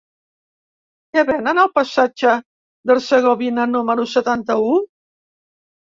[1.17, 4.77] Què venen al passatge d'Hercegovina número setanta-u?